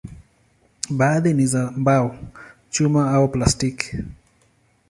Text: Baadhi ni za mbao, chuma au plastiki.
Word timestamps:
Baadhi 0.89 1.33
ni 1.33 1.45
za 1.47 1.71
mbao, 1.71 2.15
chuma 2.69 3.11
au 3.13 3.27
plastiki. 3.31 3.97